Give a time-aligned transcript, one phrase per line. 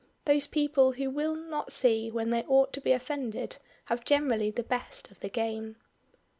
[0.25, 4.63] Those people who will not see when they ought to be offended have generally the
[4.63, 5.75] best of the game.